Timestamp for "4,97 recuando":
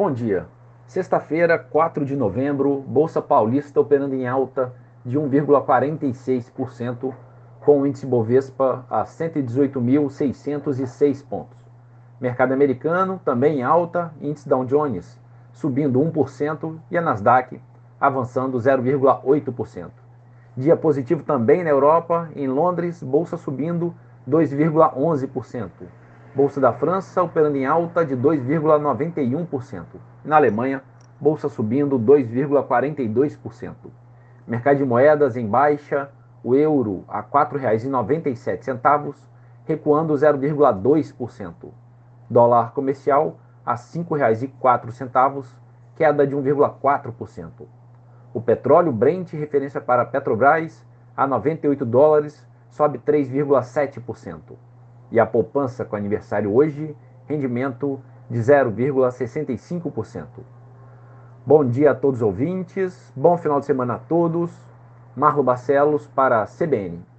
37.32-40.14